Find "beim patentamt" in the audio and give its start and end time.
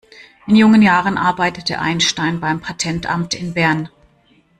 2.39-3.35